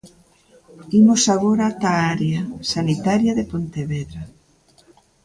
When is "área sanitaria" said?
2.13-3.33